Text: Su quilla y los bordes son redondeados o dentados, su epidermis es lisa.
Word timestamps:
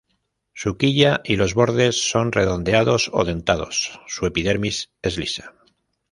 Su 0.53 0.77
quilla 0.77 1.21
y 1.23 1.35
los 1.35 1.53
bordes 1.53 2.09
son 2.09 2.31
redondeados 2.31 3.11
o 3.13 3.23
dentados, 3.23 4.01
su 4.07 4.25
epidermis 4.25 4.89
es 5.03 5.19
lisa. 5.19 5.53